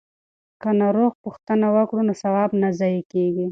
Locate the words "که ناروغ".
0.61-1.11